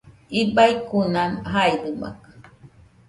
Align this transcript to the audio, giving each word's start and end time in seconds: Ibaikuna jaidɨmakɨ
Ibaikuna 0.41 1.21
jaidɨmakɨ 1.51 2.29